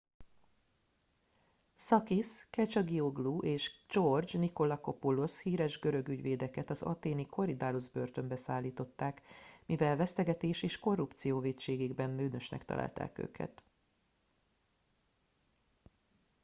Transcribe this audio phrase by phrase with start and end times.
[1.75, 9.21] sakis kechagioglou és george nikolakopoulos híres görög ügyvédeket az athéni korydallus börtönbe szállították
[9.65, 13.63] mivel vesztegetés és korrupció vétségében bűnösnek találták őket